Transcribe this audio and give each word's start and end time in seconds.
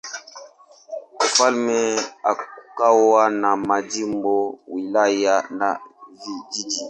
Ufalme 1.25 1.95
ukawa 2.31 3.29
na 3.29 3.55
majimbo, 3.55 4.59
wilaya 4.67 5.41
na 5.57 5.79
vijiji. 6.25 6.79